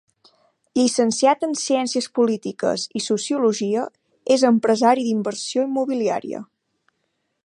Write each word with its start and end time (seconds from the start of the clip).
Llicenciat 0.77 1.43
en 1.47 1.51
Ciències 1.63 2.07
Polítiques 2.19 2.85
i 2.99 3.03
Sociologia, 3.09 3.85
és 4.37 4.47
empresari 4.51 5.07
d'inversió 5.09 5.67
immobiliària. 5.71 6.45